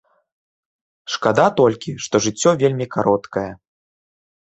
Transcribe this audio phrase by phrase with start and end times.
[1.17, 3.49] Шкада толькі, што жыццё вельмі кароткае.